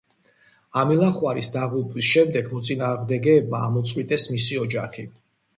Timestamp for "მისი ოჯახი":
4.35-5.07